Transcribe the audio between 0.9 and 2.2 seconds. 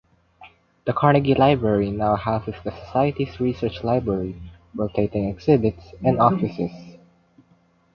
Carnegie Library now